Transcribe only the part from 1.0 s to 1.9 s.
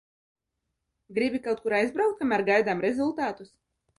Gribi kaut kur